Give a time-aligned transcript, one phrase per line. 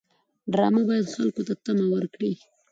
[0.51, 2.33] ډرامه باید خلکو ته تمه ورکړي